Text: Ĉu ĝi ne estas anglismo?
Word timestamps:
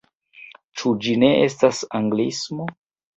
Ĉu 0.79 0.93
ĝi 1.03 1.13
ne 1.23 1.29
estas 1.41 1.83
anglismo? 1.99 2.67